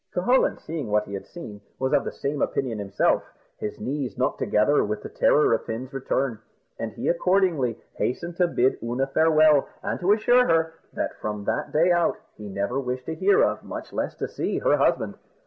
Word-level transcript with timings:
Cucullin, 0.15 0.57
seeing 0.57 0.87
what 0.89 1.05
he 1.05 1.13
had 1.13 1.27
seen, 1.27 1.61
was 1.77 1.93
of 1.93 2.05
the 2.05 2.11
same 2.11 2.41
opinion 2.41 2.79
himself; 2.79 3.21
his 3.59 3.79
knees 3.79 4.17
knocked 4.17 4.39
together 4.39 4.83
with 4.83 5.03
the 5.03 5.09
terror 5.09 5.53
of 5.53 5.65
Fin's 5.65 5.93
return, 5.93 6.39
and 6.79 6.91
he 6.93 7.07
accordingly 7.07 7.77
hastened 7.93 8.35
to 8.37 8.47
bid 8.47 8.81
Oonagh 8.81 9.13
farewell, 9.13 9.67
and 9.83 9.99
to 9.99 10.11
assure 10.11 10.47
her, 10.47 10.73
that 10.93 11.13
from 11.21 11.43
that 11.45 11.71
day 11.71 11.91
out, 11.91 12.17
he 12.35 12.49
never 12.49 12.79
wished 12.79 13.05
to 13.05 13.13
hear 13.13 13.43
of, 13.43 13.61
much 13.63 13.93
less 13.93 14.15
to 14.15 14.27
see, 14.27 14.57
her 14.57 14.75
husband. 14.77 15.19